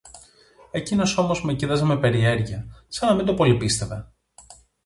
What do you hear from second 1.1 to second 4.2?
όμως με κοίταζε με περιέργεια, σαν να μην το πολυπίστευε.